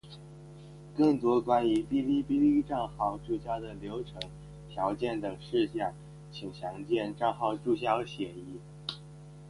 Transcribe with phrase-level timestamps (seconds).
[0.97, 4.19] 更多关于哔哩哔哩账号注销的流程、
[4.67, 5.93] 条件等事项
[6.31, 8.59] 请详见《账号注销协议》。